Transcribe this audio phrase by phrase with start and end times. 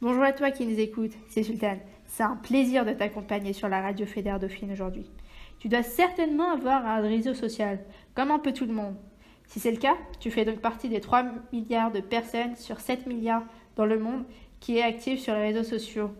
[0.00, 1.78] Bonjour à toi qui nous écoutes, c'est Sultan.
[2.06, 5.10] C'est un plaisir de t'accompagner sur la radio Fédère Dauphine aujourd'hui.
[5.58, 7.78] Tu dois certainement avoir un réseau social,
[8.14, 8.96] comme un peu tout le monde.
[9.46, 13.06] Si c'est le cas, tu fais donc partie des 3 milliards de personnes sur 7
[13.06, 13.44] milliards
[13.76, 14.24] dans le monde
[14.60, 16.10] qui est active sur les réseaux sociaux.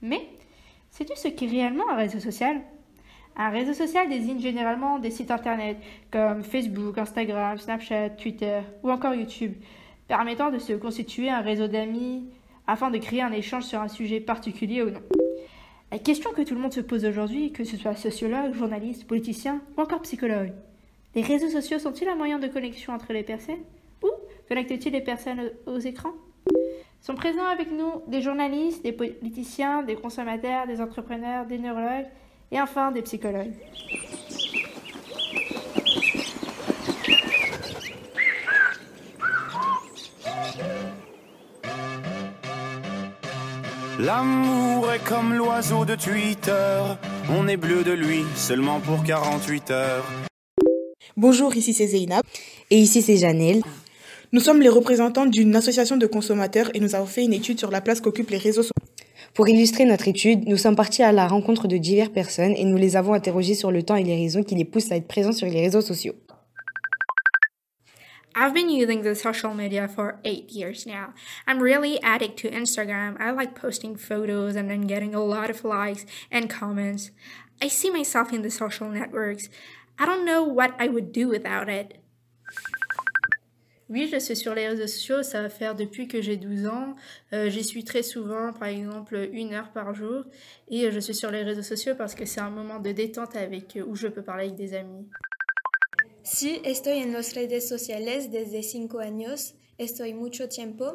[0.00, 0.28] Mais,
[0.90, 2.60] sais-tu ce qu'est réellement un réseau social?
[3.36, 5.76] Un réseau social désigne généralement des sites internet
[6.12, 9.54] comme Facebook, Instagram, Snapchat, Twitter ou encore YouTube,
[10.06, 12.28] permettant de se constituer un réseau d'amis
[12.66, 15.02] afin de créer un échange sur un sujet particulier ou non.
[15.90, 19.60] La question que tout le monde se pose aujourd'hui, que ce soit sociologue, journaliste, politicien
[19.76, 20.52] ou encore psychologue,
[21.14, 23.62] les réseaux sociaux sont-ils un moyen de connexion entre les personnes
[24.02, 24.10] Ou
[24.48, 26.14] connectent-ils les personnes aux écrans?
[27.00, 32.06] Sont présents avec nous des journalistes, des politiciens, des consommateurs, des entrepreneurs, des neurologues
[32.50, 33.52] et enfin des psychologues.
[44.00, 46.82] L'amour est comme l'oiseau de Twitter,
[47.30, 50.04] on est bleu de lui seulement pour 48 heures.
[51.16, 52.24] Bonjour, ici c'est Zeynab.
[52.70, 53.62] Et ici c'est Janelle.
[54.32, 57.70] Nous sommes les représentants d'une association de consommateurs et nous avons fait une étude sur
[57.70, 58.93] la place qu'occupent les réseaux sociaux.
[59.34, 62.76] Pour illustrer notre étude, nous sommes partis à la rencontre de diverses personnes et nous
[62.76, 65.32] les avons interrogées sur le temps et les raisons qui les poussent à être présents
[65.32, 66.14] sur les réseaux sociaux.
[68.36, 71.14] I've been using the social media for eight years now.
[71.48, 73.16] I'm really addict to Instagram.
[73.20, 77.10] I like posting photos and then getting a lot of likes and comments.
[77.60, 79.48] I see myself in the social networks.
[79.98, 81.98] I don't know what I would do without it.
[83.90, 86.94] Oui, je suis sur les réseaux sociaux, ça va faire depuis que j'ai 12 ans.
[87.34, 90.24] Euh, J'y suis très souvent, par exemple une heure par jour.
[90.68, 93.78] Et je suis sur les réseaux sociaux parce que c'est un moment de détente avec
[93.86, 95.06] où je peux parler avec des amis.
[96.22, 99.54] Sí, estoy en las redes sociales desde cinco años.
[99.78, 100.86] Estoy mucho tiempo.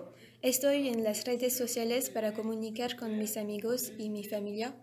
[0.41, 4.73] Estoy en las redes sociales para comunicar con mis amigos y mi familia.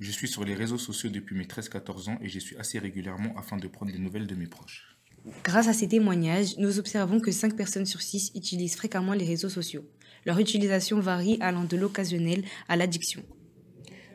[0.00, 3.34] Je suis sur les réseaux sociaux depuis mes 13-14 ans et j'y suis assez régulièrement
[3.38, 4.98] afin de prendre des nouvelles de mes proches.
[5.44, 9.48] Grâce à ces témoignages, nous observons que 5 personnes sur 6 utilisent fréquemment les réseaux
[9.48, 9.84] sociaux.
[10.26, 13.22] Leur utilisation varie allant de l'occasionnel à l'addiction.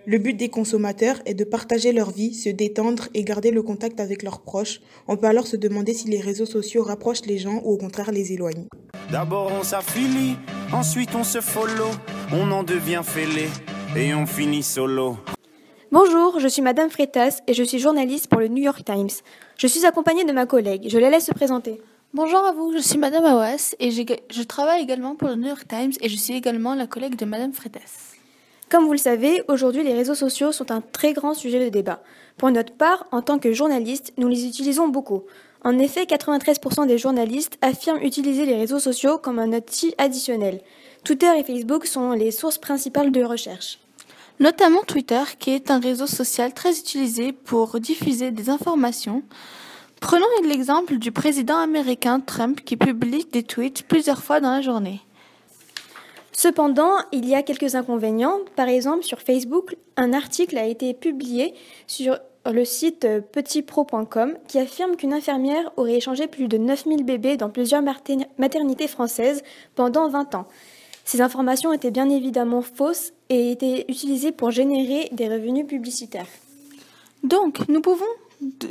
[0.06, 4.00] Le but des consommateurs est de partager leur vie, se détendre et garder le contact
[4.00, 4.80] avec leurs proches.
[5.08, 8.12] On peut alors se demander si les réseaux sociaux rapprochent les gens ou au contraire
[8.12, 8.68] les éloignent.
[9.12, 10.38] D'abord on s'affilie,
[10.72, 11.90] ensuite on se follow,
[12.32, 13.50] on en devient fêlé
[13.98, 15.18] et on finit solo.
[15.92, 19.10] Bonjour, je suis Madame Freitas et je suis journaliste pour le New York Times.
[19.58, 20.86] Je suis accompagnée de ma collègue.
[20.88, 21.82] Je la laisse se présenter.
[22.14, 25.68] Bonjour à vous, je suis Madame Awas et je travaille également pour le New York
[25.68, 28.14] Times et je suis également la collègue de Madame Freitas.
[28.70, 32.04] Comme vous le savez, aujourd'hui les réseaux sociaux sont un très grand sujet de débat.
[32.38, 35.24] Pour notre part, en tant que journalistes, nous les utilisons beaucoup.
[35.64, 40.62] En effet, 93% des journalistes affirment utiliser les réseaux sociaux comme un outil additionnel.
[41.04, 43.80] Twitter et Facebook sont les sources principales de recherche.
[44.40, 49.24] Notamment Twitter, qui est un réseau social très utilisé pour diffuser des informations.
[50.00, 55.02] Prenons l'exemple du président américain Trump qui publie des tweets plusieurs fois dans la journée.
[56.34, 58.38] Cependant, il y a quelques inconvénients.
[58.56, 61.56] Par exemple, sur Facebook, un article a été publié
[61.88, 67.50] sur le site petitpro.com qui affirme qu'une infirmière aurait échangé plus de 9000 bébés dans
[67.50, 67.82] plusieurs
[68.38, 69.42] maternités françaises
[69.74, 70.48] pendant 20 ans.
[71.08, 76.28] Ces informations étaient bien évidemment fausses et étaient utilisées pour générer des revenus publicitaires.
[77.24, 78.04] Donc, nous pouvons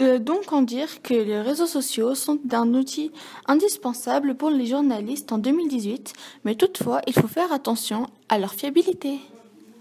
[0.00, 3.10] euh, donc en dire que les réseaux sociaux sont un outil
[3.46, 6.12] indispensable pour les journalistes en 2018,
[6.44, 9.18] mais toutefois, il faut faire attention à leur fiabilité.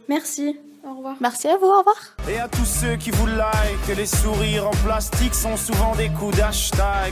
[0.07, 0.57] Merci.
[0.85, 1.17] Au revoir.
[1.19, 2.15] Merci à vous, au revoir.
[2.29, 6.37] Et à tous ceux qui vous like, les sourires en plastique sont souvent des coups
[6.37, 7.11] d'hashtag.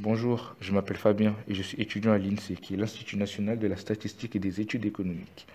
[0.00, 3.66] Bonjour, je m'appelle Fabien et je suis étudiant à l'INSEE, qui est l'Institut national de
[3.66, 5.48] la statistique et des études économiques.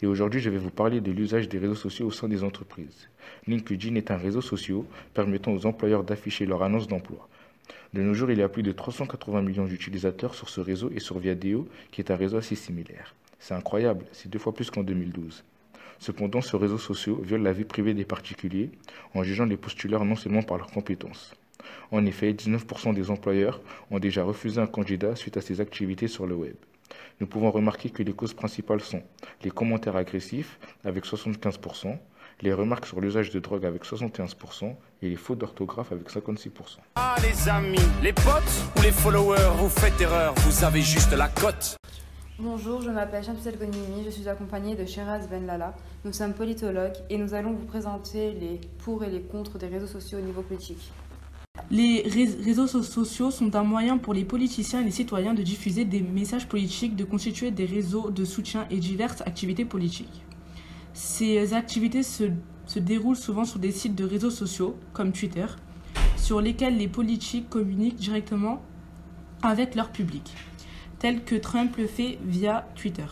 [0.00, 3.10] Et aujourd'hui, je vais vous parler de l'usage des réseaux sociaux au sein des entreprises.
[3.46, 7.28] LinkedIn est un réseau social permettant aux employeurs d'afficher leur annonce d'emploi.
[7.92, 11.00] De nos jours, il y a plus de 380 millions d'utilisateurs sur ce réseau et
[11.00, 13.14] sur Viadeo, qui est un réseau assez similaire.
[13.38, 15.44] C'est incroyable, c'est deux fois plus qu'en 2012.
[15.98, 18.70] Cependant, ce réseau social viole la vie privée des particuliers
[19.12, 21.34] en jugeant les postulaires non seulement par leurs compétences.
[21.90, 23.60] En effet, 19% des employeurs
[23.90, 26.54] ont déjà refusé un candidat suite à ses activités sur le web.
[27.20, 29.02] Nous pouvons remarquer que les causes principales sont
[29.42, 31.98] les commentaires agressifs avec 75%,
[32.42, 36.50] les remarques sur l'usage de drogue avec 71% et les fautes d'orthographe avec 56%.
[36.96, 41.28] Ah les amis, les potes ou les followers, vous faites erreur, vous avez juste la
[41.28, 41.76] cote.
[42.38, 45.74] Bonjour, je m'appelle Shamsel Gonimi, je suis accompagnée de Sheraz Ben Lala.
[46.06, 49.86] Nous sommes politologues et nous allons vous présenter les pour et les contre des réseaux
[49.86, 50.90] sociaux au niveau politique.
[51.72, 56.00] Les réseaux sociaux sont un moyen pour les politiciens et les citoyens de diffuser des
[56.00, 60.24] messages politiques, de constituer des réseaux de soutien et diverses activités politiques.
[60.94, 62.24] Ces activités se,
[62.76, 65.46] déroulent souvent sur des sites de réseaux sociaux, comme Twitter,
[66.16, 68.60] sur lesquels les politiques communiquent directement
[69.40, 70.34] avec leur public,
[70.98, 73.06] tel que Trump le fait via Twitter.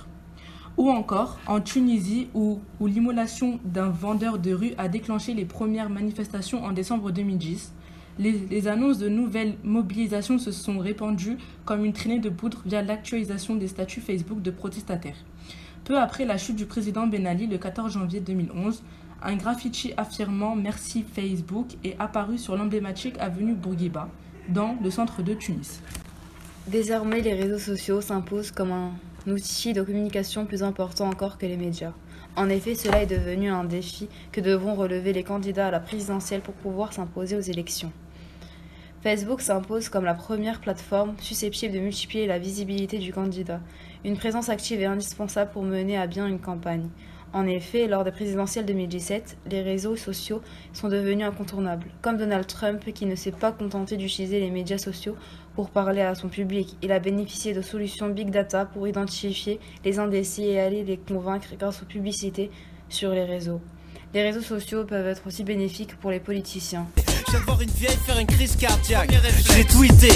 [0.77, 5.91] Ou encore en Tunisie où, où l'immolation d'un vendeur de rue a déclenché les premières
[5.91, 7.73] manifestations en décembre 2010.
[8.19, 13.55] Les, annonces de nouvelles mobilisations se sont répandues comme une traînée de poudre via l'actualisation
[13.55, 15.25] des statuts Facebook de protestataires.
[15.85, 18.83] Peu après la chute du président Ben Ali le 14 janvier 2011,
[19.23, 24.09] un graffiti affirmant Merci Facebook est apparu sur l'emblématique avenue Bourguiba,
[24.49, 25.81] dans le centre de Tunis.
[26.67, 28.91] Désormais, les réseaux sociaux s'imposent comme un
[29.31, 31.93] outil de communication plus important encore que les médias.
[32.35, 36.41] En effet, cela est devenu un défi que devront relever les candidats à la présidentielle
[36.41, 37.93] pour pouvoir s'imposer aux élections.
[39.01, 43.61] Facebook s'impose comme la première plateforme susceptible de multiplier la visibilité du candidat.
[44.05, 46.89] Une présence active est indispensable pour mener à bien une campagne.
[47.33, 50.43] En effet, lors des présidentielles 2017, les réseaux sociaux
[50.73, 55.15] sont devenus incontournables, comme Donald Trump qui ne s'est pas contenté d'utiliser les médias sociaux
[55.55, 56.77] pour parler à son public.
[56.83, 61.55] Il a bénéficié de solutions big data pour identifier les indécis et aller les convaincre
[61.57, 62.51] grâce aux publicités
[62.89, 63.61] sur les réseaux.
[64.13, 66.89] Les réseaux sociaux peuvent être aussi bénéfiques pour les politiciens.
[67.29, 69.13] Je viens de voir une vieille faire une crise cardiaque.
[69.55, 70.09] J'ai tweeté.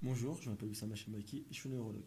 [0.00, 2.04] Bonjour, je m'appelle Oussama Chemaki et je suis neurologue.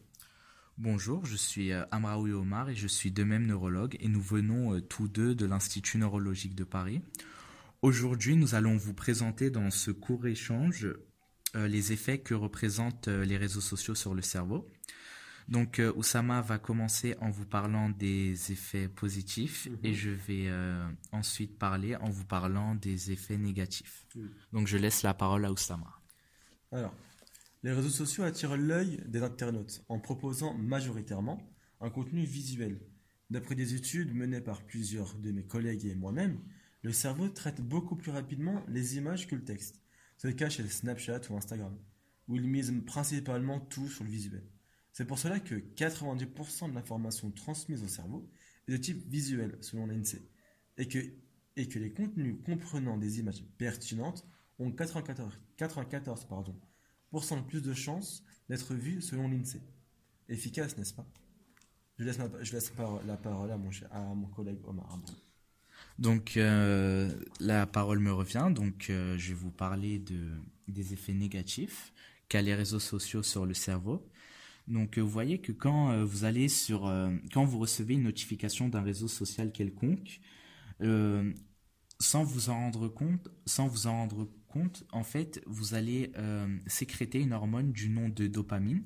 [0.78, 5.10] Bonjour, je suis Amraoui Omar et je suis de même neurologue et nous venons tous
[5.10, 7.02] deux de l'Institut neurologique de Paris.
[7.82, 10.88] Aujourd'hui, nous allons vous présenter dans ce court échange
[11.58, 14.68] euh, les effets que représentent euh, les réseaux sociaux sur le cerveau.
[15.50, 19.78] Donc euh, Oussama va commencer en vous parlant des effets positifs Mhm.
[19.84, 24.06] et je vais euh, ensuite parler en vous parlant des effets négatifs.
[24.54, 25.92] Donc je laisse la parole à Oussama.
[26.72, 26.94] Alors,
[27.64, 31.42] les réseaux sociaux attirent l'œil des internautes en proposant majoritairement
[31.82, 32.80] un contenu visuel.
[33.32, 36.40] D'après des études menées par plusieurs de mes collègues et moi-même,
[36.84, 39.82] le cerveau traite beaucoup plus rapidement les images que le texte.
[40.18, 41.76] C'est le cas chez Snapchat ou Instagram,
[42.28, 44.44] où ils misent principalement tout sur le visuel.
[45.00, 48.30] C'est pour cela que 90% de l'information transmise au cerveau
[48.68, 50.22] est de type visuel, selon l'INSEE,
[50.78, 51.00] et que,
[51.56, 54.28] les contenus comprenant des images pertinentes
[54.60, 56.54] ont 94, 94 pardon,
[57.14, 59.62] de plus de chances d'être vus selon l'INSEE.
[60.28, 61.08] Efficace, n'est-ce pas?
[61.98, 62.74] Je laisse,
[63.08, 65.00] la parole à mon, collègue Omar.
[65.98, 67.10] Donc euh,
[67.40, 70.30] la parole me revient, donc euh, je vais vous parler de,
[70.68, 71.94] des effets négatifs
[72.28, 74.06] qu'a les réseaux sociaux sur le cerveau.
[74.70, 78.04] Donc euh, vous voyez que quand euh, vous allez sur, euh, quand vous recevez une
[78.04, 80.22] notification d'un réseau social quelconque,
[82.00, 83.28] sans vous en rendre compte,
[83.58, 83.88] vous
[84.92, 86.14] en fait, vous allez
[86.68, 88.84] sécréter une hormone du nom de dopamine.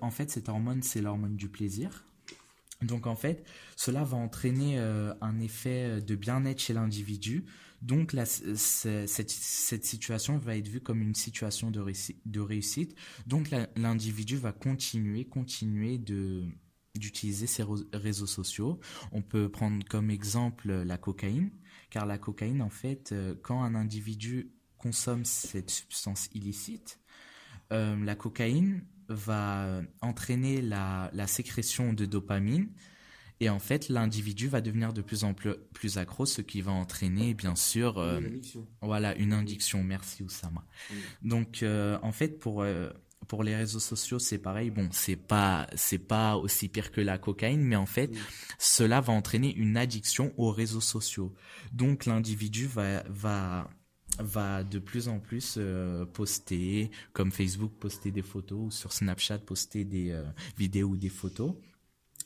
[0.00, 2.04] En fait, cette hormone, c'est l'hormone du plaisir.
[2.82, 3.44] Donc en fait,
[3.76, 7.44] cela va entraîner un effet de bien-être chez l'individu.
[7.82, 9.30] Donc cette,
[9.84, 12.94] situation va être vue comme une situation de, réussi- de réussite.
[13.26, 16.44] Donc l'individu va continuer, continuer de
[16.94, 18.80] d'utiliser ces réseaux sociaux.
[19.12, 21.50] On peut prendre comme exemple la cocaïne,
[21.90, 26.98] car la cocaïne, en fait, euh, quand un individu consomme cette substance illicite,
[27.72, 32.68] euh, la cocaïne va entraîner la sécrétion de dopamine
[33.40, 36.72] et en fait l'individu va devenir de plus en plus, plus accro, ce qui va
[36.72, 38.66] entraîner bien sûr euh, Une addiction.
[38.82, 39.82] voilà une addiction.
[39.84, 40.64] Merci Oussama.
[41.22, 42.90] Donc euh, en fait pour euh,
[43.26, 44.70] pour les réseaux sociaux c'est pareil.
[44.70, 48.10] Bon c'est pas c'est pas aussi pire que la cocaïne, mais en fait
[48.58, 51.34] cela va entraîner une addiction aux réseaux sociaux.
[51.72, 53.70] Donc l'individu va va
[54.18, 59.38] va de plus en plus euh, poster, comme Facebook poster des photos, ou sur Snapchat
[59.38, 60.24] poster des euh,
[60.56, 61.54] vidéos ou des photos.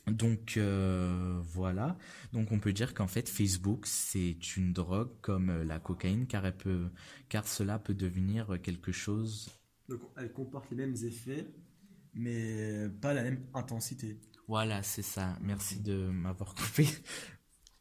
[0.07, 1.97] Donc euh, voilà,
[2.33, 6.45] donc on peut dire qu'en fait Facebook c'est une drogue comme euh, la cocaïne car
[6.45, 6.89] elle peut,
[7.29, 9.49] car cela peut devenir quelque chose.
[9.87, 11.47] Donc elle comporte les mêmes effets,
[12.13, 14.19] mais pas la même intensité.
[14.47, 15.37] Voilà, c'est ça.
[15.41, 16.87] Merci de m'avoir coupé.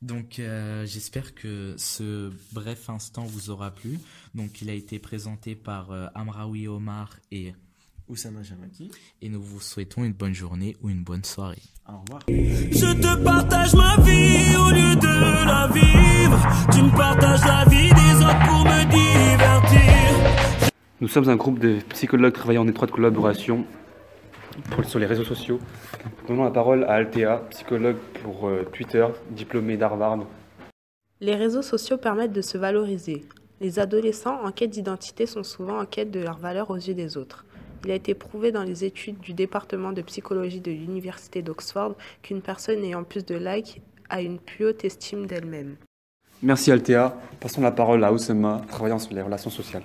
[0.03, 3.99] Donc euh, j'espère que ce bref instant vous aura plu.
[4.35, 7.53] Donc il a été présenté par euh, Amraoui Omar et
[8.09, 8.91] Oussama Jamaki.
[9.23, 11.63] Et nous vous souhaitons une bonne journée ou une bonne soirée.
[11.89, 12.23] Au revoir.
[12.29, 16.69] Je te partage ma vie au lieu de la vivre.
[16.73, 20.71] Tu me partages la vie des autres pour me divertir.
[21.01, 23.65] Nous sommes un groupe de psychologues travaillant en étroite collaboration
[24.71, 25.59] pour- sur les réseaux sociaux.
[26.29, 30.19] Donnons la parole à Althea, psychologue pour euh, Twitter, diplômée d'Harvard.
[31.21, 33.25] Les réseaux sociaux permettent de se valoriser.
[33.61, 37.17] Les adolescents en quête d'identité sont souvent en quête de leur valeur aux yeux des
[37.17, 37.45] autres.
[37.85, 42.41] Il a été prouvé dans les études du département de psychologie de l'Université d'Oxford qu'une
[42.41, 45.77] personne ayant plus de likes a une plus haute estime d'elle-même.
[46.43, 47.17] Merci Althea.
[47.41, 49.83] Passons la parole à Oussama, travaillant sur les relations sociales.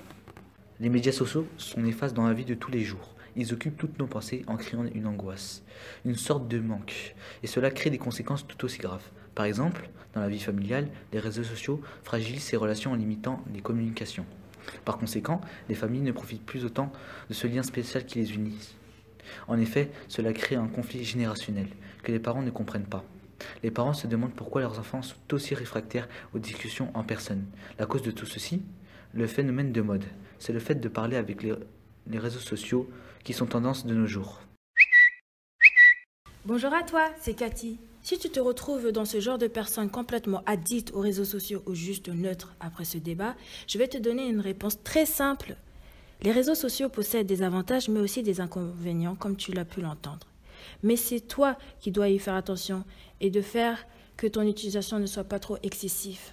[0.79, 3.15] Les médias sociaux sont néfastes dans la vie de tous les jours.
[3.35, 5.63] Ils occupent toutes nos pensées en créant une angoisse,
[6.05, 7.15] une sorte de manque.
[7.41, 9.09] Et cela crée des conséquences tout aussi graves.
[9.33, 13.61] Par exemple, dans la vie familiale, les réseaux sociaux fragilisent ces relations en limitant les
[13.61, 14.25] communications.
[14.85, 16.91] Par conséquent, les familles ne profitent plus autant
[17.29, 18.75] de ce lien spécial qui les unit.
[19.47, 21.67] En effet, cela crée un conflit générationnel
[22.03, 23.03] que les parents ne comprennent pas.
[23.63, 27.45] Les parents se demandent pourquoi leurs enfants sont aussi réfractaires aux discussions en personne.
[27.77, 28.63] La cause de tout ceci
[29.13, 30.05] Le phénomène de mode.
[30.39, 31.53] C'est le fait de parler avec les,
[32.19, 32.89] réseaux sociaux
[33.23, 34.41] qui sont tendance de nos jours.
[36.45, 37.79] Bonjour à toi, c'est Cathy.
[38.07, 41.75] Si tu te retrouves dans ce genre de personnes complètement addictes aux réseaux sociaux ou
[41.75, 43.35] juste neutres après ce débat,
[43.67, 45.57] je vais te donner une réponse très simple.
[46.21, 50.25] Les réseaux sociaux possèdent des avantages mais aussi des inconvénients comme tu l'as pu l'entendre.
[50.83, 52.85] Mais c'est toi qui dois y faire attention
[53.19, 53.85] et de faire
[54.15, 56.31] que ton utilisation ne soit pas trop excessive.